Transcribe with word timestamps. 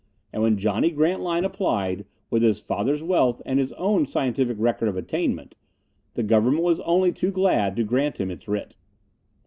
And 0.33 0.41
when 0.41 0.57
Johnny 0.57 0.89
Grantline 0.89 1.45
applied, 1.45 2.07
with 2.31 2.41
his 2.41 2.59
father's 2.59 3.03
wealth 3.03 3.39
and 3.45 3.59
his 3.59 3.71
own 3.73 4.07
scientific 4.07 4.57
record 4.59 4.89
of 4.89 4.97
attainment, 4.97 5.53
the 6.15 6.23
government 6.23 6.63
was 6.63 6.79
only 6.79 7.11
too 7.11 7.29
glad 7.29 7.75
to 7.75 7.83
grant 7.83 8.19
him 8.19 8.31
its 8.31 8.47
writ. 8.47 8.75